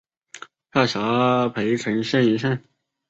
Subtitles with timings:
[0.73, 2.63] 下辖涪城县一县。